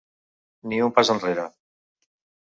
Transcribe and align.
Ni 0.71 0.79
un 0.85 0.93
pas 0.95 1.11
enrere. 1.15 1.43